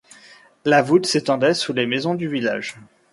[0.65, 2.75] La voûte s'étendait sous les maisons du village.